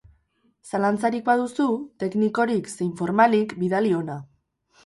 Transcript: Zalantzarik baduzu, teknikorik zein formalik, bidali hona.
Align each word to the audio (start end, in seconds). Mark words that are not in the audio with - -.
Zalantzarik 0.69 1.25
baduzu, 1.27 1.67
teknikorik 2.05 2.73
zein 2.79 2.91
formalik, 3.03 3.55
bidali 3.63 3.97
hona. 4.01 4.21